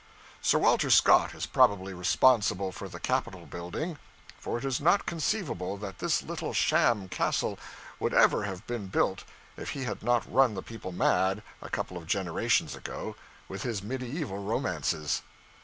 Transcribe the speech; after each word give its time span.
Sir 0.41 0.57
Walter 0.57 0.89
Scott 0.89 1.35
is 1.35 1.45
probably 1.45 1.93
responsible 1.93 2.71
for 2.71 2.89
the 2.89 2.99
Capitol 2.99 3.45
building; 3.45 3.99
for 4.39 4.57
it 4.57 4.65
is 4.65 4.81
not 4.81 5.05
conceivable 5.05 5.77
that 5.77 5.99
this 5.99 6.23
little 6.23 6.53
sham 6.53 7.07
castle 7.07 7.59
would 7.99 8.11
ever 8.11 8.41
have 8.45 8.65
been 8.65 8.87
built 8.87 9.25
if 9.57 9.69
he 9.77 9.83
had 9.83 10.01
not 10.01 10.25
run 10.25 10.55
the 10.55 10.63
people 10.63 10.91
mad, 10.91 11.43
a 11.61 11.69
couple 11.69 11.97
of 11.97 12.07
generations 12.07 12.75
ago, 12.75 13.15
with 13.47 13.61
his 13.61 13.83
medieval 13.83 14.39
romances. 14.39 15.21